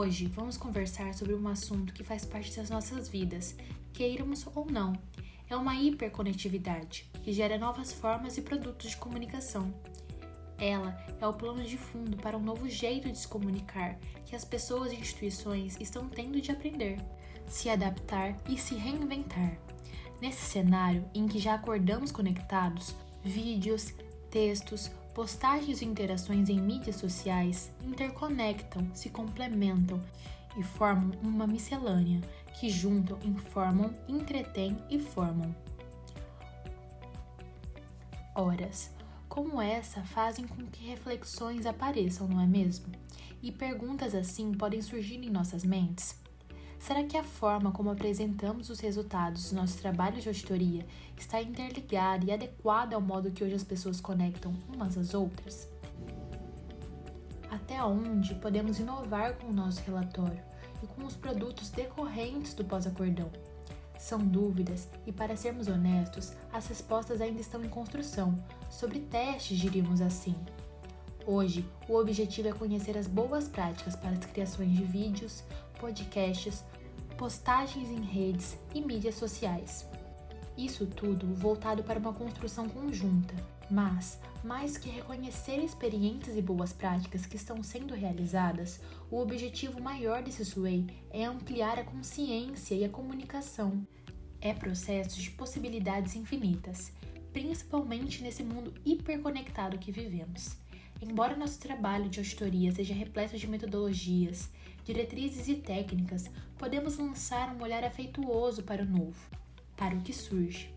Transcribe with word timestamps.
Hoje 0.00 0.26
vamos 0.28 0.56
conversar 0.56 1.12
sobre 1.12 1.34
um 1.34 1.48
assunto 1.48 1.92
que 1.92 2.04
faz 2.04 2.24
parte 2.24 2.56
das 2.56 2.70
nossas 2.70 3.08
vidas, 3.08 3.56
queiramos 3.92 4.46
ou 4.54 4.64
não. 4.64 4.92
É 5.50 5.56
uma 5.56 5.74
hiperconectividade 5.74 7.10
que 7.24 7.32
gera 7.32 7.58
novas 7.58 7.92
formas 7.92 8.38
e 8.38 8.42
produtos 8.42 8.90
de 8.90 8.96
comunicação. 8.96 9.74
Ela 10.56 10.96
é 11.20 11.26
o 11.26 11.32
plano 11.32 11.64
de 11.64 11.76
fundo 11.76 12.16
para 12.16 12.36
um 12.36 12.40
novo 12.40 12.68
jeito 12.68 13.10
de 13.10 13.18
se 13.18 13.26
comunicar 13.26 13.98
que 14.24 14.36
as 14.36 14.44
pessoas 14.44 14.92
e 14.92 14.96
instituições 15.00 15.76
estão 15.80 16.08
tendo 16.08 16.40
de 16.40 16.52
aprender, 16.52 17.00
se 17.48 17.68
adaptar 17.68 18.36
e 18.48 18.56
se 18.56 18.76
reinventar. 18.76 19.58
Nesse 20.22 20.44
cenário 20.44 21.10
em 21.12 21.26
que 21.26 21.40
já 21.40 21.54
acordamos 21.54 22.12
conectados, 22.12 22.94
vídeos, 23.24 23.92
textos, 24.30 24.92
postagens 25.18 25.82
e 25.82 25.84
interações 25.84 26.48
em 26.48 26.60
mídias 26.60 26.94
sociais 26.94 27.72
interconectam, 27.84 28.88
se 28.94 29.10
complementam 29.10 30.00
e 30.56 30.62
formam 30.62 31.10
uma 31.24 31.44
miscelânea 31.44 32.20
que 32.60 32.70
juntam, 32.70 33.18
informam, 33.24 33.92
entretêm 34.06 34.76
e 34.88 34.96
formam. 34.96 35.52
Horas 38.32 38.92
como 39.28 39.60
essa 39.60 40.04
fazem 40.04 40.46
com 40.46 40.64
que 40.66 40.86
reflexões 40.86 41.66
apareçam, 41.66 42.28
não 42.28 42.40
é 42.40 42.46
mesmo? 42.46 42.86
E 43.42 43.50
perguntas 43.50 44.14
assim 44.14 44.52
podem 44.52 44.80
surgir 44.80 45.16
em 45.16 45.30
nossas 45.30 45.64
mentes. 45.64 46.16
Será 46.88 47.04
que 47.04 47.18
a 47.18 47.22
forma 47.22 47.70
como 47.70 47.90
apresentamos 47.90 48.70
os 48.70 48.80
resultados 48.80 49.42
dos 49.42 49.52
nossos 49.52 49.76
trabalhos 49.76 50.22
de 50.22 50.30
auditoria 50.30 50.86
está 51.18 51.38
interligada 51.38 52.24
e 52.24 52.32
adequada 52.32 52.96
ao 52.96 53.02
modo 53.02 53.30
que 53.30 53.44
hoje 53.44 53.56
as 53.56 53.62
pessoas 53.62 54.00
conectam 54.00 54.54
umas 54.74 54.96
às 54.96 55.12
outras? 55.12 55.68
Até 57.50 57.84
onde 57.84 58.34
podemos 58.36 58.80
inovar 58.80 59.34
com 59.34 59.48
o 59.48 59.52
nosso 59.52 59.82
relatório 59.82 60.42
e 60.82 60.86
com 60.86 61.04
os 61.04 61.14
produtos 61.14 61.68
decorrentes 61.68 62.54
do 62.54 62.64
pós-acordão? 62.64 63.30
São 63.98 64.20
dúvidas 64.20 64.88
e, 65.06 65.12
para 65.12 65.36
sermos 65.36 65.68
honestos, 65.68 66.32
as 66.50 66.68
respostas 66.68 67.20
ainda 67.20 67.42
estão 67.42 67.62
em 67.62 67.68
construção, 67.68 68.34
sobre 68.70 69.00
testes, 69.00 69.58
diríamos 69.58 70.00
assim. 70.00 70.34
Hoje, 71.26 71.68
o 71.86 71.96
objetivo 71.96 72.48
é 72.48 72.52
conhecer 72.52 72.96
as 72.96 73.06
boas 73.06 73.46
práticas 73.46 73.94
para 73.94 74.12
as 74.12 74.24
criações 74.24 74.72
de 74.72 74.82
vídeos, 74.84 75.44
podcasts, 75.78 76.64
postagens 77.18 77.90
em 77.90 78.00
redes 78.00 78.56
e 78.72 78.80
mídias 78.80 79.16
sociais. 79.16 79.84
Isso 80.56 80.86
tudo 80.86 81.34
voltado 81.34 81.82
para 81.82 81.98
uma 81.98 82.12
construção 82.12 82.68
conjunta, 82.68 83.34
mas, 83.68 84.20
mais 84.44 84.78
que 84.78 84.88
reconhecer 84.88 85.56
experiências 85.56 86.36
e 86.36 86.40
boas 86.40 86.72
práticas 86.72 87.26
que 87.26 87.34
estão 87.34 87.60
sendo 87.60 87.92
realizadas, 87.92 88.80
o 89.10 89.18
objetivo 89.18 89.80
maior 89.80 90.22
desse 90.22 90.44
SWAY 90.44 90.86
é 91.10 91.24
ampliar 91.24 91.80
a 91.80 91.84
consciência 91.84 92.76
e 92.76 92.84
a 92.84 92.88
comunicação. 92.88 93.84
É 94.40 94.54
processo 94.54 95.20
de 95.20 95.32
possibilidades 95.32 96.14
infinitas, 96.14 96.92
principalmente 97.32 98.22
nesse 98.22 98.44
mundo 98.44 98.72
hiperconectado 98.86 99.76
que 99.76 99.90
vivemos. 99.90 100.56
Embora 101.00 101.36
nosso 101.36 101.60
trabalho 101.60 102.08
de 102.08 102.18
auditoria 102.18 102.72
seja 102.72 102.92
repleto 102.92 103.38
de 103.38 103.46
metodologias, 103.46 104.50
diretrizes 104.84 105.46
e 105.46 105.54
técnicas, 105.54 106.28
podemos 106.58 106.98
lançar 106.98 107.54
um 107.54 107.62
olhar 107.62 107.84
afeituoso 107.84 108.64
para 108.64 108.82
o 108.82 108.86
novo, 108.86 109.30
para 109.76 109.94
o 109.94 110.00
que 110.00 110.12
surge. 110.12 110.74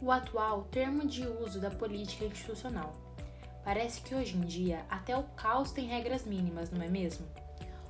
O 0.00 0.12
atual 0.12 0.64
termo 0.70 1.06
de 1.06 1.26
uso 1.26 1.60
da 1.60 1.70
política 1.70 2.24
institucional. 2.24 2.92
Parece 3.64 4.00
que 4.00 4.14
hoje 4.14 4.36
em 4.36 4.42
dia 4.42 4.84
até 4.88 5.16
o 5.16 5.24
caos 5.24 5.72
tem 5.72 5.86
regras 5.86 6.24
mínimas, 6.24 6.70
não 6.70 6.82
é 6.82 6.88
mesmo? 6.88 7.26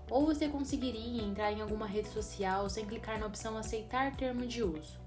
Ou 0.08 0.24
você 0.24 0.48
conseguiria 0.48 1.22
entrar 1.22 1.52
em 1.52 1.60
alguma 1.60 1.86
rede 1.86 2.08
social 2.08 2.70
sem 2.70 2.86
clicar 2.86 3.18
na 3.18 3.26
opção 3.26 3.58
aceitar 3.58 4.16
termo 4.16 4.46
de 4.46 4.62
uso? 4.62 5.03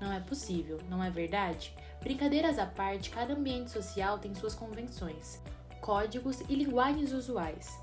Não 0.00 0.12
é 0.12 0.20
possível, 0.20 0.78
não 0.88 1.02
é 1.02 1.10
verdade? 1.10 1.74
Brincadeiras 2.00 2.58
à 2.58 2.66
parte, 2.66 3.10
cada 3.10 3.34
ambiente 3.34 3.70
social 3.70 4.18
tem 4.18 4.34
suas 4.34 4.54
convenções, 4.54 5.40
códigos 5.80 6.40
e 6.48 6.54
linguagens 6.54 7.12
usuais. 7.12 7.78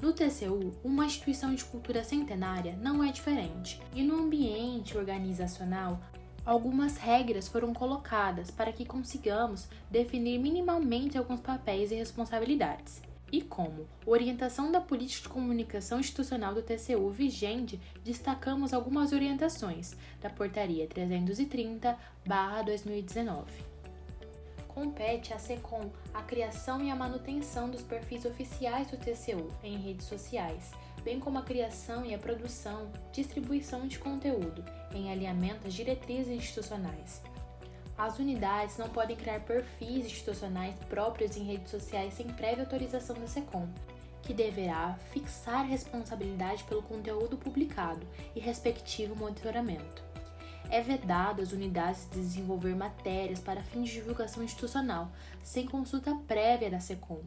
No 0.00 0.12
TCU, 0.12 0.72
uma 0.84 1.06
instituição 1.06 1.54
de 1.54 1.64
cultura 1.64 2.04
centenária 2.04 2.76
não 2.82 3.02
é 3.02 3.10
diferente, 3.10 3.80
e 3.94 4.02
no 4.02 4.20
ambiente 4.20 4.98
organizacional, 4.98 5.98
algumas 6.44 6.98
regras 6.98 7.48
foram 7.48 7.72
colocadas 7.72 8.50
para 8.50 8.72
que 8.72 8.84
consigamos 8.84 9.66
definir 9.90 10.38
minimamente 10.38 11.16
alguns 11.16 11.40
papéis 11.40 11.90
e 11.90 11.94
responsabilidades. 11.94 13.05
E 13.32 13.42
como? 13.42 13.88
Orientação 14.06 14.70
da 14.70 14.80
política 14.80 15.28
de 15.28 15.34
comunicação 15.34 15.98
institucional 15.98 16.54
do 16.54 16.62
TCU 16.62 17.10
vigente, 17.10 17.80
destacamos 18.04 18.72
algumas 18.72 19.12
orientações. 19.12 19.96
Da 20.20 20.30
Portaria 20.30 20.86
330/2019 20.86 23.74
compete 24.76 25.32
à 25.32 25.38
SECOM 25.38 25.90
a 26.12 26.20
criação 26.20 26.82
e 26.82 26.90
a 26.90 26.94
manutenção 26.94 27.70
dos 27.70 27.80
perfis 27.80 28.26
oficiais 28.26 28.90
do 28.90 28.98
TCU 28.98 29.48
em 29.64 29.78
redes 29.78 30.04
sociais, 30.04 30.72
bem 31.02 31.18
como 31.18 31.38
a 31.38 31.42
criação 31.42 32.04
e 32.04 32.14
a 32.14 32.18
produção, 32.18 32.92
distribuição 33.10 33.88
de 33.88 33.98
conteúdo 33.98 34.62
em 34.92 35.10
alinhamento 35.10 35.66
às 35.66 35.72
diretrizes 35.72 36.28
institucionais. 36.28 37.22
As 37.96 38.18
unidades 38.18 38.76
não 38.76 38.88
podem 38.88 39.16
criar 39.16 39.40
perfis 39.40 40.06
institucionais 40.06 40.78
próprios 40.88 41.36
em 41.36 41.44
redes 41.44 41.70
sociais 41.70 42.14
sem 42.14 42.26
prévia 42.26 42.64
autorização 42.64 43.16
da 43.16 43.26
SECOM, 43.26 43.68
que 44.22 44.34
deverá 44.34 44.98
fixar 45.12 45.64
responsabilidade 45.64 46.64
pelo 46.64 46.82
conteúdo 46.82 47.36
publicado 47.36 48.06
e 48.34 48.40
respectivo 48.40 49.16
monitoramento 49.16 50.04
é 50.70 50.80
vedado 50.80 51.42
às 51.42 51.52
unidades 51.52 52.08
desenvolver 52.10 52.74
matérias 52.74 53.40
para 53.40 53.62
fins 53.62 53.88
de 53.88 53.94
divulgação 53.94 54.42
institucional, 54.42 55.10
sem 55.42 55.66
consulta 55.66 56.14
prévia 56.26 56.70
da 56.70 56.80
SECOM. 56.80 57.22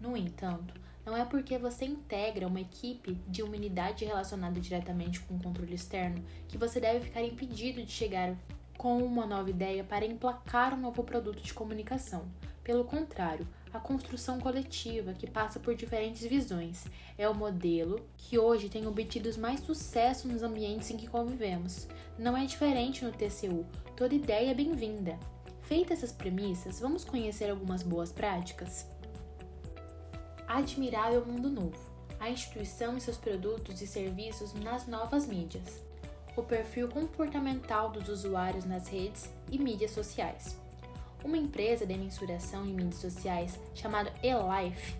No 0.00 0.16
entanto, 0.16 0.74
não 1.04 1.16
é 1.16 1.24
porque 1.24 1.58
você 1.58 1.84
integra 1.84 2.46
uma 2.46 2.60
equipe 2.60 3.14
de 3.26 3.42
uma 3.42 3.56
unidade 3.56 4.04
relacionada 4.04 4.60
diretamente 4.60 5.20
com 5.20 5.34
o 5.34 5.42
controle 5.42 5.74
externo 5.74 6.24
que 6.48 6.56
você 6.56 6.80
deve 6.80 7.06
ficar 7.06 7.22
impedido 7.22 7.82
de 7.84 7.90
chegar 7.90 8.36
com 8.78 8.98
uma 8.98 9.26
nova 9.26 9.50
ideia 9.50 9.84
para 9.84 10.06
emplacar 10.06 10.74
um 10.74 10.80
novo 10.80 11.02
produto 11.02 11.42
de 11.42 11.54
comunicação. 11.54 12.24
Pelo 12.64 12.84
contrário, 12.84 13.46
a 13.72 13.80
construção 13.80 14.38
coletiva, 14.38 15.12
que 15.12 15.26
passa 15.28 15.58
por 15.58 15.74
diferentes 15.74 16.24
visões. 16.24 16.84
É 17.16 17.28
o 17.28 17.34
modelo 17.34 18.06
que 18.16 18.38
hoje 18.38 18.68
tem 18.68 18.86
obtido 18.86 19.30
mais 19.40 19.60
sucesso 19.60 20.28
nos 20.28 20.42
ambientes 20.42 20.90
em 20.90 20.96
que 20.96 21.08
convivemos. 21.08 21.88
Não 22.18 22.36
é 22.36 22.44
diferente 22.44 23.04
no 23.04 23.12
TCU, 23.12 23.66
toda 23.96 24.14
ideia 24.14 24.50
é 24.50 24.54
bem-vinda. 24.54 25.18
Feitas 25.62 25.98
essas 25.98 26.12
premissas, 26.12 26.80
vamos 26.80 27.04
conhecer 27.04 27.50
algumas 27.50 27.82
boas 27.82 28.12
práticas? 28.12 28.86
Admirável 30.54 31.24
Mundo 31.24 31.48
Novo 31.48 31.92
a 32.20 32.28
instituição 32.30 32.96
e 32.96 33.00
seus 33.00 33.16
produtos 33.16 33.80
e 33.80 33.86
serviços 33.86 34.52
nas 34.54 34.86
novas 34.86 35.26
mídias, 35.26 35.82
o 36.36 36.42
perfil 36.42 36.88
comportamental 36.88 37.90
dos 37.90 38.08
usuários 38.08 38.64
nas 38.64 38.86
redes 38.86 39.28
e 39.50 39.58
mídias 39.58 39.90
sociais. 39.90 40.56
Uma 41.24 41.38
empresa 41.38 41.84
de 41.84 41.96
mensuração 41.96 42.64
em 42.64 42.74
mídias 42.74 43.00
sociais 43.00 43.58
chamada 43.74 44.12
eLife 44.22 44.94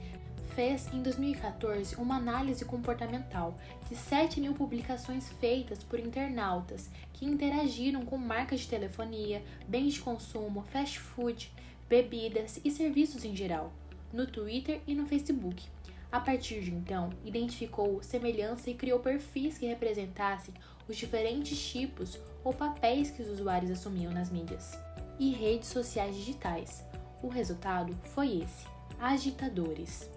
fez 0.57 0.93
em 0.93 1.01
2014 1.01 1.97
uma 1.97 2.17
análise 2.17 2.65
comportamental 2.65 3.55
de 3.89 3.95
7 3.95 4.41
mil 4.41 4.55
publicações 4.55 5.29
feitas 5.39 5.85
por 5.85 6.01
internautas 6.01 6.91
que 7.13 7.27
interagiram 7.27 8.05
com 8.05 8.17
marcas 8.17 8.61
de 8.61 8.69
telefonia, 8.69 9.43
bens 9.69 9.95
de 9.95 10.01
consumo, 10.01 10.65
fast 10.73 10.99
food, 10.99 11.53
bebidas 11.89 12.59
e 12.65 12.71
serviços 12.71 13.25
em 13.25 13.37
geral, 13.37 13.71
no 14.13 14.27
Twitter 14.27 14.81
e 14.87 14.95
no 14.95 15.07
Facebook. 15.07 15.67
A 16.11 16.21
partir 16.21 16.61
de 16.61 16.75
então, 16.75 17.11
identificou 17.25 18.03
semelhança 18.03 18.69
e 18.69 18.75
criou 18.75 19.01
perfis 19.01 19.57
que 19.57 19.67
representassem 19.67 20.53
os 20.87 20.97
diferentes 20.97 21.59
tipos 21.71 22.19
ou 22.45 22.53
papéis 22.53 23.11
que 23.11 23.23
os 23.23 23.29
usuários 23.29 23.71
assumiam 23.71 24.13
nas 24.13 24.31
mídias 24.31 24.79
e 25.19 25.31
redes 25.31 25.69
sociais 25.69 26.15
digitais. 26.15 26.85
O 27.23 27.29
resultado 27.29 27.95
foi 28.15 28.43
esse: 28.43 28.67
agitadores. 29.01 30.11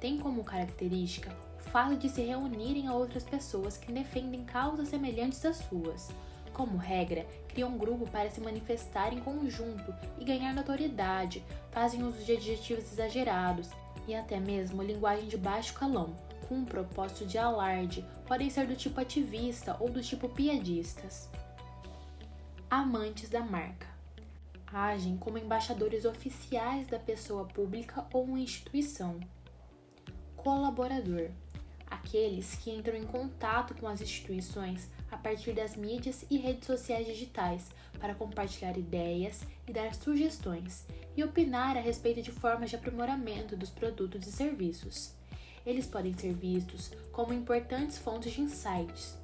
Tem 0.00 0.18
como 0.18 0.44
característica 0.44 1.34
o 1.58 1.70
fato 1.70 1.96
de 1.96 2.08
se 2.08 2.22
reunirem 2.22 2.86
a 2.86 2.94
outras 2.94 3.24
pessoas 3.24 3.76
que 3.76 3.92
defendem 3.92 4.44
causas 4.44 4.88
semelhantes 4.88 5.44
às 5.44 5.56
suas. 5.56 6.08
Como 6.54 6.78
regra, 6.78 7.26
criam 7.48 7.70
um 7.70 7.76
grupo 7.76 8.08
para 8.08 8.30
se 8.30 8.40
manifestar 8.40 9.12
em 9.12 9.20
conjunto 9.20 9.92
e 10.18 10.24
ganhar 10.24 10.54
notoriedade, 10.54 11.44
fazem 11.72 12.02
uso 12.02 12.24
de 12.24 12.32
adjetivos 12.32 12.90
exagerados 12.92 13.68
e 14.06 14.14
até 14.14 14.38
mesmo 14.38 14.82
linguagem 14.82 15.28
de 15.28 15.36
baixo 15.36 15.74
calão, 15.74 16.14
com 16.48 16.54
um 16.54 16.64
propósito 16.64 17.26
de 17.26 17.36
alarde, 17.36 18.06
podem 18.26 18.48
ser 18.48 18.66
do 18.66 18.76
tipo 18.76 19.00
ativista 19.00 19.76
ou 19.80 19.90
do 19.90 20.00
tipo 20.00 20.28
piadistas. 20.28 21.28
Amantes 22.70 23.28
da 23.28 23.40
marca 23.40 23.94
agem 24.74 25.16
como 25.16 25.38
embaixadores 25.38 26.04
oficiais 26.04 26.88
da 26.88 26.98
pessoa 26.98 27.44
pública 27.44 28.04
ou 28.12 28.36
instituição. 28.36 29.20
colaborador, 30.36 31.30
aqueles 31.94 32.56
que 32.56 32.70
entram 32.70 32.96
em 32.96 33.04
contato 33.04 33.74
com 33.74 33.86
as 33.86 34.00
instituições 34.00 34.88
a 35.10 35.16
partir 35.16 35.52
das 35.52 35.76
mídias 35.76 36.24
e 36.30 36.36
redes 36.36 36.66
sociais 36.66 37.06
digitais 37.06 37.68
para 37.98 38.14
compartilhar 38.14 38.76
ideias 38.76 39.42
e 39.66 39.72
dar 39.72 39.94
sugestões 39.94 40.86
e 41.16 41.22
opinar 41.22 41.76
a 41.76 41.80
respeito 41.80 42.20
de 42.20 42.32
formas 42.32 42.70
de 42.70 42.76
aprimoramento 42.76 43.56
dos 43.56 43.70
produtos 43.70 44.26
e 44.26 44.32
serviços. 44.32 45.14
Eles 45.64 45.86
podem 45.86 46.12
ser 46.12 46.34
vistos 46.34 46.90
como 47.12 47.32
importantes 47.32 47.96
fontes 47.96 48.32
de 48.32 48.42
insights. 48.42 49.16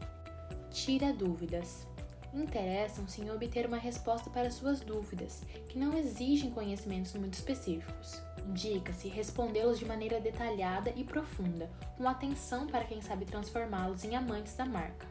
Tira 0.71 1.13
dúvidas. 1.13 1.90
Interessam-se 2.33 3.21
em 3.21 3.31
obter 3.31 3.67
uma 3.67 3.77
resposta 3.77 4.31
para 4.31 4.51
suas 4.51 4.81
dúvidas, 4.81 5.43
que 5.69 5.79
não 5.79 5.97
exigem 5.99 6.51
conhecimentos 6.51 7.13
muito 7.15 7.35
específicos. 7.35 8.21
Indica-se 8.47 9.09
respondê-los 9.09 9.79
de 9.79 9.85
maneira 9.85 10.21
detalhada 10.21 10.93
e 10.97 11.05
profunda, 11.05 11.69
com 11.97 12.09
atenção 12.09 12.67
para 12.67 12.85
quem 12.85 13.03
sabe 13.03 13.25
transformá-los 13.25 14.05
em 14.05 14.15
amantes 14.15 14.55
da 14.55 14.65
marca. 14.65 15.07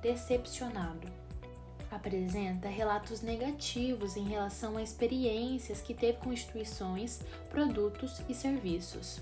Decepcionado 0.00 1.08
apresenta 1.90 2.68
relatos 2.68 3.22
negativos 3.22 4.16
em 4.16 4.24
relação 4.24 4.76
a 4.76 4.82
experiências 4.82 5.80
que 5.80 5.94
teve 5.94 6.18
com 6.18 6.32
instituições, 6.32 7.20
produtos 7.50 8.22
e 8.28 8.34
serviços. 8.34 9.20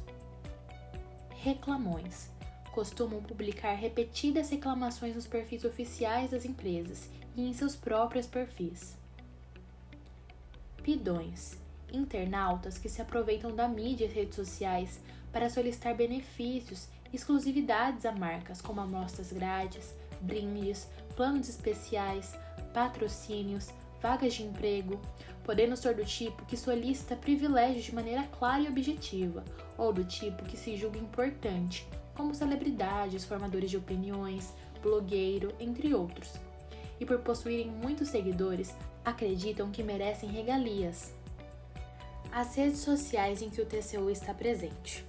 Reclamões 1.42 2.28
costumam 2.76 3.22
publicar 3.22 3.72
repetidas 3.72 4.50
reclamações 4.50 5.14
nos 5.14 5.26
perfis 5.26 5.64
oficiais 5.64 6.32
das 6.32 6.44
empresas 6.44 7.08
e 7.34 7.48
em 7.48 7.54
seus 7.54 7.74
próprios 7.74 8.26
perfis. 8.26 8.94
Pidões 10.82 11.56
internautas 11.90 12.76
que 12.76 12.90
se 12.90 13.00
aproveitam 13.00 13.56
da 13.56 13.66
mídia 13.66 14.04
e 14.04 14.08
redes 14.08 14.36
sociais 14.36 15.00
para 15.32 15.48
solicitar 15.48 15.94
benefícios 15.94 16.86
e 17.10 17.16
exclusividades 17.16 18.04
a 18.04 18.12
marcas 18.12 18.60
como 18.60 18.82
amostras 18.82 19.32
grátis, 19.32 19.94
brindes, 20.20 20.86
planos 21.16 21.48
especiais, 21.48 22.34
patrocínios, 22.74 23.70
vagas 24.02 24.34
de 24.34 24.42
emprego, 24.42 25.00
podendo 25.44 25.78
ser 25.78 25.94
do 25.94 26.04
tipo 26.04 26.44
que 26.44 26.58
solicita 26.58 27.16
privilégios 27.16 27.86
de 27.86 27.94
maneira 27.94 28.24
clara 28.24 28.60
e 28.60 28.68
objetiva, 28.68 29.42
ou 29.78 29.94
do 29.94 30.04
tipo 30.04 30.44
que 30.44 30.58
se 30.58 30.76
julga 30.76 30.98
importante, 30.98 31.88
como 32.16 32.34
celebridades, 32.34 33.24
formadores 33.24 33.70
de 33.70 33.76
opiniões, 33.76 34.52
blogueiro, 34.82 35.54
entre 35.60 35.94
outros. 35.94 36.32
E 36.98 37.04
por 37.04 37.18
possuírem 37.18 37.70
muitos 37.70 38.08
seguidores, 38.08 38.74
acreditam 39.04 39.70
que 39.70 39.82
merecem 39.82 40.30
regalias. 40.30 41.12
As 42.32 42.54
redes 42.54 42.80
sociais 42.80 43.42
em 43.42 43.50
que 43.50 43.60
o 43.60 43.66
TCU 43.66 44.10
está 44.10 44.34
presente. 44.34 45.04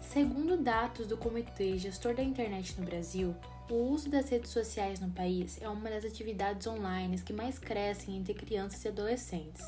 Segundo 0.00 0.58
dados 0.58 1.06
do 1.06 1.16
Comitê 1.16 1.78
Gestor 1.78 2.14
da 2.14 2.22
Internet 2.22 2.78
no 2.78 2.84
Brasil, 2.84 3.34
o 3.70 3.90
uso 3.90 4.10
das 4.10 4.28
redes 4.28 4.50
sociais 4.50 5.00
no 5.00 5.10
país 5.10 5.58
é 5.62 5.68
uma 5.68 5.88
das 5.88 6.04
atividades 6.04 6.66
online 6.66 7.18
que 7.20 7.32
mais 7.32 7.58
crescem 7.58 8.18
entre 8.18 8.34
crianças 8.34 8.84
e 8.84 8.88
adolescentes. 8.88 9.64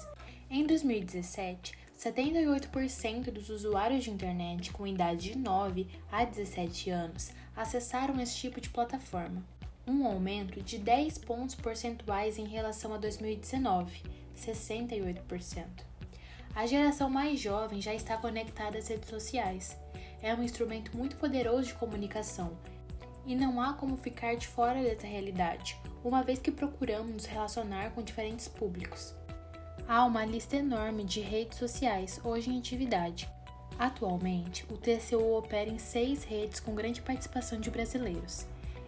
Em 0.51 0.67
2017, 0.67 1.73
78% 1.99 3.31
dos 3.31 3.49
usuários 3.49 4.05
de 4.05 4.11
internet 4.11 4.73
com 4.73 4.87
idade 4.87 5.31
de 5.31 5.39
9 5.39 5.87
a 6.11 6.25
17 6.25 6.91
anos 6.91 7.31
acessaram 7.57 8.21
esse 8.21 8.37
tipo 8.37 8.61
de 8.61 8.69
plataforma, 8.69 9.43
um 9.87 10.07
aumento 10.07 10.61
de 10.61 10.77
10 10.79 11.19
pontos 11.19 11.55
percentuais 11.55 12.39
em 12.39 12.47
relação 12.47 12.93
a 12.93 12.99
2019, 12.99 14.03
68%. 14.37 15.67
A 16.55 16.67
geração 16.67 17.09
mais 17.11 17.41
jovem 17.41 17.81
já 17.81 17.95
está 17.95 18.17
conectada 18.17 18.79
às 18.79 18.89
redes 18.89 19.09
sociais. 19.09 19.77
É 20.23 20.35
um 20.35 20.43
instrumento 20.43 20.97
muito 20.97 21.17
poderoso 21.17 21.69
de 21.69 21.75
comunicação 21.75 22.57
e 23.27 23.35
não 23.35 23.61
há 23.61 23.73
como 23.73 23.97
ficar 23.97 24.37
de 24.37 24.47
fora 24.47 24.83
dessa 24.83 25.07
realidade, 25.07 25.77
uma 26.05 26.23
vez 26.23 26.39
que 26.39 26.51
procuramos 26.51 27.11
nos 27.11 27.25
relacionar 27.25 27.91
com 27.91 28.03
diferentes 28.03 28.49
públicos. 28.49 29.15
Há 29.87 30.05
uma 30.07 30.25
lista 30.25 30.57
enorme 30.57 31.05
de 31.05 31.21
redes 31.21 31.59
sociais 31.59 32.19
hoje 32.25 32.51
em 32.51 32.59
atividade. 32.59 33.29
Atualmente, 33.79 34.65
o 34.71 34.79
TCU 34.79 35.37
opera 35.37 35.69
em 35.69 35.79
seis 35.79 36.25
redes 36.25 36.59
com 36.59 36.75
grande 36.75 37.03
participação 37.03 37.61
de 37.61 37.71
brasileiros: 37.71 38.47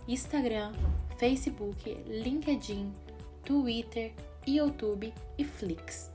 Instagram, 0.08 0.72
Facebook, 1.18 1.94
LinkedIn, 2.06 2.92
Twitter, 3.44 4.12
YouTube 4.46 5.12
e 5.36 5.44
Flix. 5.44 6.10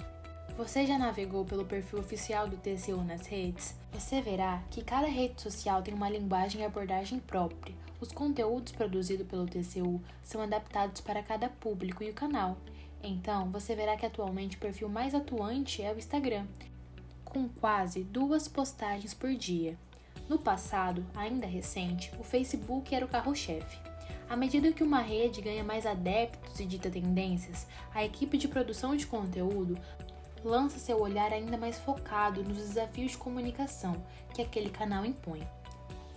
Você 0.58 0.86
já 0.86 0.98
navegou 0.98 1.46
pelo 1.46 1.66
perfil 1.66 2.00
oficial 2.00 2.48
do 2.48 2.58
TCU 2.58 3.04
nas 3.04 3.28
redes? 3.28 3.76
Você 3.94 4.20
verá 4.20 4.64
que 4.72 4.84
cada 4.84 5.08
rede 5.08 5.42
social 5.42 5.84
tem 5.84 5.94
uma 5.94 6.10
linguagem 6.10 6.62
e 6.62 6.66
abordagem 6.66 7.20
própria, 7.20 7.76
os 8.02 8.12
conteúdos 8.12 8.72
produzidos 8.72 9.28
pelo 9.28 9.46
TCU 9.46 10.02
são 10.24 10.42
adaptados 10.42 11.02
para 11.02 11.22
cada 11.22 11.50
público 11.50 12.04
e 12.04 12.10
o 12.10 12.14
canal. 12.16 12.58
Então, 13.04 13.50
você 13.52 13.76
verá 13.76 13.98
que 13.98 14.06
atualmente 14.06 14.58
o 14.58 14.60
perfil 14.60 14.88
mais 14.88 15.16
atuante 15.16 15.82
é 15.82 15.92
o 15.92 15.98
Instagram, 15.98 16.46
com 17.26 17.50
quase 17.50 18.04
duas 18.04 18.48
postagens 18.48 19.14
por 19.14 19.34
dia. 19.34 19.78
No 20.30 20.38
passado, 20.38 21.06
ainda 21.16 21.48
recente, 21.48 22.12
o 22.20 22.24
Facebook 22.24 22.94
era 22.94 23.06
o 23.06 23.10
carro-chefe. 23.10 23.80
À 24.30 24.36
medida 24.38 24.72
que 24.72 24.84
uma 24.84 25.02
rede 25.02 25.42
ganha 25.42 25.64
mais 25.64 25.86
adeptos 25.86 26.60
e 26.60 26.66
dita 26.66 26.90
tendências, 26.90 27.68
a 27.94 28.04
equipe 28.06 28.38
de 28.38 28.48
produção 28.48 28.96
de 28.96 29.06
conteúdo 29.06 29.78
lança 30.44 30.80
seu 30.80 31.02
olhar 31.02 31.34
ainda 31.34 31.58
mais 31.58 31.78
focado 31.80 32.44
nos 32.44 32.58
desafios 32.58 33.12
de 33.12 33.18
comunicação 33.18 34.02
que 34.34 34.42
aquele 34.42 34.70
canal 34.70 35.06
impõe. 35.06 35.46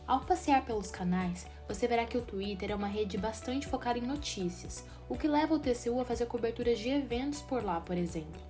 Ao 0.06 0.20
passear 0.20 0.64
pelos 0.64 0.90
canais, 0.90 1.46
você 1.66 1.88
verá 1.88 2.04
que 2.04 2.18
o 2.18 2.22
Twitter 2.22 2.70
é 2.70 2.74
uma 2.74 2.86
rede 2.86 3.16
bastante 3.16 3.66
focada 3.66 3.98
em 3.98 4.02
notícias, 4.02 4.84
o 5.08 5.16
que 5.16 5.28
leva 5.28 5.54
o 5.54 5.58
TCU 5.58 6.00
a 6.00 6.04
fazer 6.04 6.26
coberturas 6.26 6.78
de 6.78 6.90
eventos 6.90 7.40
por 7.42 7.64
lá, 7.64 7.80
por 7.80 7.96
exemplo. 7.96 8.40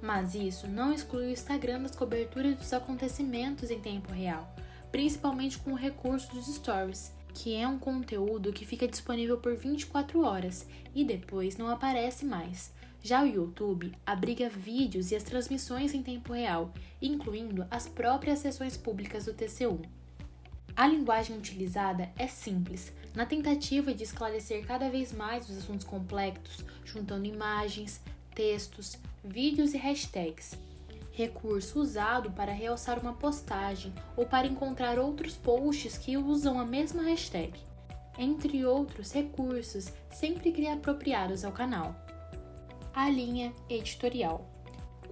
Mas 0.00 0.34
isso 0.34 0.66
não 0.66 0.92
exclui 0.92 1.26
o 1.26 1.30
Instagram 1.30 1.82
das 1.82 1.94
coberturas 1.94 2.56
dos 2.56 2.72
acontecimentos 2.72 3.70
em 3.70 3.80
tempo 3.80 4.12
real, 4.12 4.52
principalmente 4.90 5.58
com 5.58 5.72
o 5.72 5.76
recurso 5.76 6.34
dos 6.34 6.46
stories, 6.46 7.12
que 7.34 7.54
é 7.54 7.66
um 7.66 7.78
conteúdo 7.78 8.52
que 8.52 8.66
fica 8.66 8.88
disponível 8.88 9.38
por 9.38 9.54
24 9.54 10.22
horas 10.22 10.66
e 10.94 11.04
depois 11.04 11.56
não 11.56 11.68
aparece 11.68 12.24
mais. 12.24 12.72
Já 13.00 13.22
o 13.22 13.26
YouTube 13.26 13.92
abriga 14.06 14.48
vídeos 14.48 15.10
e 15.10 15.16
as 15.16 15.24
transmissões 15.24 15.92
em 15.92 16.02
tempo 16.02 16.32
real, 16.32 16.72
incluindo 17.00 17.66
as 17.70 17.88
próprias 17.88 18.38
sessões 18.38 18.76
públicas 18.76 19.24
do 19.24 19.34
TCU. 19.34 19.80
A 20.74 20.86
linguagem 20.86 21.36
utilizada 21.36 22.10
é 22.16 22.26
simples, 22.26 22.92
na 23.14 23.26
tentativa 23.26 23.92
de 23.92 24.04
esclarecer 24.04 24.66
cada 24.66 24.88
vez 24.88 25.12
mais 25.12 25.48
os 25.48 25.58
assuntos 25.58 25.84
complexos, 25.84 26.64
juntando 26.84 27.26
imagens, 27.26 28.00
textos, 28.34 28.98
vídeos 29.22 29.74
e 29.74 29.76
hashtags. 29.76 30.58
Recurso 31.12 31.78
usado 31.78 32.30
para 32.30 32.52
realçar 32.52 32.98
uma 32.98 33.12
postagem 33.12 33.92
ou 34.16 34.24
para 34.24 34.46
encontrar 34.46 34.98
outros 34.98 35.36
posts 35.36 35.98
que 35.98 36.16
usam 36.16 36.58
a 36.58 36.64
mesma 36.64 37.02
hashtag. 37.02 37.52
Entre 38.18 38.64
outros 38.64 39.12
recursos 39.12 39.92
sempre 40.10 40.66
apropriados 40.68 41.44
ao 41.44 41.52
canal. 41.52 41.94
A 42.94 43.10
linha 43.10 43.52
editorial. 43.68 44.51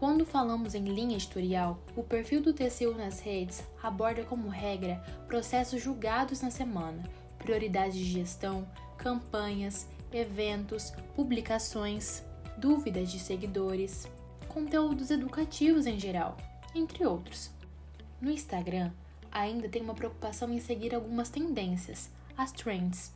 Quando 0.00 0.24
falamos 0.24 0.74
em 0.74 0.84
linha 0.84 1.16
editorial, 1.16 1.78
o 1.94 2.02
perfil 2.02 2.40
do 2.40 2.54
TCU 2.54 2.94
nas 2.96 3.20
redes 3.20 3.62
aborda 3.82 4.24
como 4.24 4.48
regra 4.48 4.96
processos 5.26 5.82
julgados 5.82 6.40
na 6.40 6.50
semana, 6.50 7.02
prioridades 7.36 7.98
de 7.98 8.04
gestão, 8.06 8.66
campanhas, 8.96 9.86
eventos, 10.10 10.90
publicações, 11.14 12.22
dúvidas 12.56 13.12
de 13.12 13.18
seguidores, 13.18 14.08
conteúdos 14.48 15.10
educativos 15.10 15.84
em 15.84 16.00
geral, 16.00 16.34
entre 16.74 17.04
outros. 17.04 17.50
No 18.22 18.30
Instagram, 18.30 18.92
ainda 19.30 19.68
tem 19.68 19.82
uma 19.82 19.94
preocupação 19.94 20.50
em 20.50 20.60
seguir 20.60 20.94
algumas 20.94 21.28
tendências, 21.28 22.08
as 22.38 22.50
trends. 22.52 23.12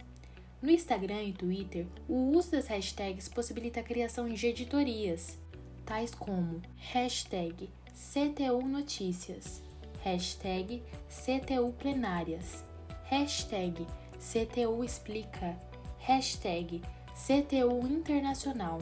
No 0.61 0.71
Instagram 0.71 1.23
e 1.23 1.33
Twitter, 1.33 1.87
o 2.07 2.37
uso 2.37 2.51
das 2.51 2.67
hashtags 2.67 3.27
possibilita 3.27 3.81
a 3.81 3.83
criação 3.83 4.29
de 4.29 4.47
editorias, 4.47 5.39
tais 5.85 6.15
como 6.15 6.61
hashtag 6.93 7.71
CTU 7.93 8.63
Notícias, 8.67 9.63
hashtag 10.03 10.83
CTU 11.09 11.73
Plenárias, 11.73 12.65
hashtag 13.05 13.87
CTU 14.19 14.83
Explica, 14.83 15.57
hashtag 15.99 16.83
CTU 17.15 17.87
Internacional, 17.87 18.81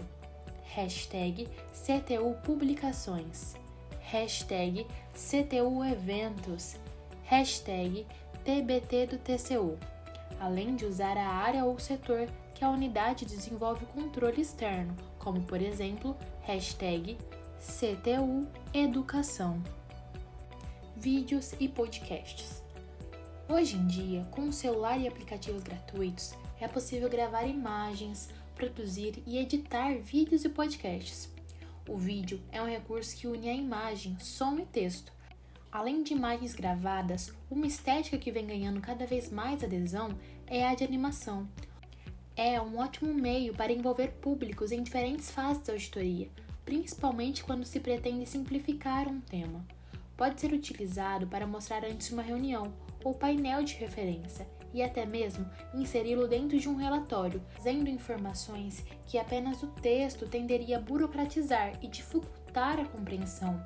hashtag 0.64 1.48
CTU 1.72 2.34
Publicações, 2.44 3.54
hashtag 4.00 4.86
CTU 5.14 5.84
Eventos, 5.84 6.76
hashtag 7.24 8.06
TBT 8.44 9.06
do 9.06 9.18
TCU, 9.18 9.78
além 10.40 10.74
de 10.76 10.86
usar 10.86 11.16
a 11.16 11.28
área 11.28 11.64
ou 11.64 11.78
setor 11.78 12.28
que 12.62 12.66
a 12.66 12.70
unidade 12.70 13.24
desenvolve 13.24 13.82
o 13.82 13.88
controle 13.88 14.40
externo, 14.40 14.94
como 15.18 15.42
por 15.42 15.60
exemplo, 15.60 16.16
hashtag 16.42 17.18
CTU 17.58 18.46
Educação. 18.72 19.60
Vídeos 20.96 21.56
e 21.58 21.68
podcasts. 21.68 22.62
Hoje 23.48 23.74
em 23.74 23.84
dia, 23.88 24.24
com 24.30 24.42
o 24.42 24.52
celular 24.52 24.96
e 25.00 25.08
aplicativos 25.08 25.64
gratuitos, 25.64 26.34
é 26.60 26.68
possível 26.68 27.08
gravar 27.08 27.46
imagens, 27.46 28.30
produzir 28.54 29.20
e 29.26 29.38
editar 29.38 29.98
vídeos 29.98 30.44
e 30.44 30.48
podcasts. 30.48 31.32
O 31.88 31.96
vídeo 31.96 32.40
é 32.52 32.62
um 32.62 32.66
recurso 32.66 33.16
que 33.16 33.26
une 33.26 33.48
a 33.48 33.54
imagem, 33.54 34.16
som 34.20 34.56
e 34.60 34.66
texto. 34.66 35.12
Além 35.72 36.04
de 36.04 36.12
imagens 36.12 36.54
gravadas, 36.54 37.34
uma 37.50 37.66
estética 37.66 38.18
que 38.18 38.30
vem 38.30 38.46
ganhando 38.46 38.80
cada 38.80 39.04
vez 39.04 39.32
mais 39.32 39.64
adesão 39.64 40.16
é 40.46 40.64
a 40.64 40.76
de 40.76 40.84
animação. 40.84 41.48
É 42.36 42.58
um 42.60 42.78
ótimo 42.78 43.12
meio 43.12 43.52
para 43.52 43.72
envolver 43.72 44.08
públicos 44.20 44.72
em 44.72 44.82
diferentes 44.82 45.30
fases 45.30 45.62
da 45.62 45.74
auditoria, 45.74 46.30
principalmente 46.64 47.44
quando 47.44 47.66
se 47.66 47.78
pretende 47.78 48.26
simplificar 48.26 49.06
um 49.06 49.20
tema. 49.20 49.62
Pode 50.16 50.40
ser 50.40 50.52
utilizado 50.52 51.26
para 51.26 51.46
mostrar 51.46 51.84
antes 51.84 52.10
uma 52.10 52.22
reunião 52.22 52.72
ou 53.04 53.12
painel 53.12 53.62
de 53.62 53.74
referência 53.74 54.48
e 54.72 54.82
até 54.82 55.04
mesmo 55.04 55.44
inseri-lo 55.74 56.26
dentro 56.26 56.58
de 56.58 56.70
um 56.70 56.76
relatório, 56.76 57.42
trazendo 57.52 57.90
informações 57.90 58.82
que 59.06 59.18
apenas 59.18 59.62
o 59.62 59.66
texto 59.66 60.26
tenderia 60.26 60.78
a 60.78 60.80
burocratizar 60.80 61.72
e 61.82 61.88
dificultar 61.88 62.80
a 62.80 62.86
compreensão. 62.86 63.62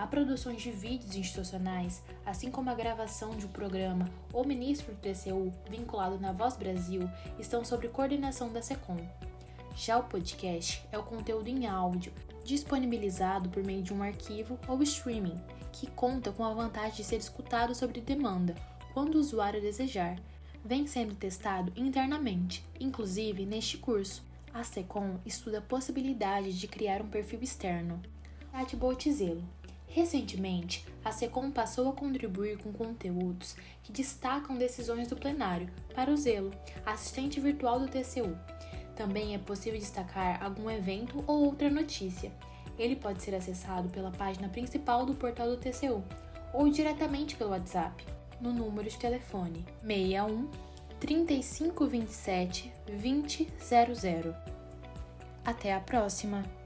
Há 0.00 0.06
produções 0.06 0.62
de 0.62 0.70
vídeos 0.70 1.14
institucionais, 1.14 2.02
assim 2.24 2.50
como 2.50 2.70
a 2.70 2.74
gravação 2.74 3.36
de 3.36 3.44
um 3.44 3.50
programa 3.50 4.08
ou 4.32 4.46
ministro 4.46 4.94
do 4.94 4.98
TCU 4.98 5.52
vinculado 5.68 6.18
na 6.18 6.32
Voz 6.32 6.56
Brasil, 6.56 7.02
estão 7.38 7.62
sob 7.66 7.86
coordenação 7.88 8.50
da 8.50 8.62
SECOM. 8.62 8.96
Já 9.76 9.98
o 9.98 10.04
podcast 10.04 10.82
é 10.90 10.96
o 10.96 11.02
conteúdo 11.02 11.48
em 11.48 11.66
áudio, 11.66 12.14
disponibilizado 12.42 13.50
por 13.50 13.62
meio 13.62 13.82
de 13.82 13.92
um 13.92 14.02
arquivo 14.02 14.58
ou 14.66 14.82
streaming, 14.82 15.38
que 15.70 15.86
conta 15.90 16.32
com 16.32 16.46
a 16.46 16.54
vantagem 16.54 16.96
de 16.96 17.04
ser 17.04 17.16
escutado 17.16 17.74
sobre 17.74 18.00
demanda, 18.00 18.54
quando 18.94 19.16
o 19.16 19.20
usuário 19.20 19.60
desejar. 19.60 20.18
Vem 20.64 20.86
sendo 20.86 21.14
testado 21.14 21.74
internamente, 21.76 22.64
inclusive 22.80 23.44
neste 23.44 23.76
curso. 23.76 24.22
A 24.54 24.64
SECOM 24.64 25.18
estuda 25.26 25.58
a 25.58 25.60
possibilidade 25.60 26.58
de 26.58 26.66
criar 26.66 27.02
um 27.02 27.08
perfil 27.08 27.42
externo. 27.42 28.00
Chatbot 28.50 29.12
Zelo. 29.12 29.44
Recentemente, 29.92 30.86
a 31.04 31.10
SECOM 31.10 31.50
passou 31.50 31.88
a 31.88 31.92
contribuir 31.92 32.58
com 32.58 32.72
conteúdos 32.72 33.56
que 33.82 33.90
destacam 33.90 34.56
decisões 34.56 35.08
do 35.08 35.16
plenário 35.16 35.68
para 35.92 36.12
o 36.12 36.16
Zelo, 36.16 36.52
assistente 36.86 37.40
virtual 37.40 37.80
do 37.80 37.88
TCU. 37.88 38.38
Também 38.94 39.34
é 39.34 39.38
possível 39.38 39.80
destacar 39.80 40.40
algum 40.44 40.70
evento 40.70 41.24
ou 41.26 41.44
outra 41.46 41.68
notícia. 41.68 42.30
Ele 42.78 42.94
pode 42.94 43.20
ser 43.20 43.34
acessado 43.34 43.88
pela 43.88 44.12
página 44.12 44.48
principal 44.48 45.04
do 45.04 45.14
portal 45.14 45.48
do 45.48 45.56
TCU 45.56 46.04
ou 46.54 46.68
diretamente 46.68 47.34
pelo 47.34 47.50
WhatsApp 47.50 48.06
no 48.40 48.52
número 48.52 48.88
de 48.88 48.96
telefone 48.96 49.66
61 49.82 50.48
3527 51.00 52.72
2000. 52.86 54.34
Até 55.44 55.74
a 55.74 55.80
próxima! 55.80 56.59